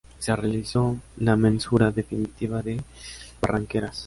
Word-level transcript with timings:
Se 0.17 0.35
realizó 0.35 0.97
la 1.17 1.35
mensura 1.35 1.91
definitiva 1.91 2.63
de 2.63 2.81
Barranqueras. 3.39 3.99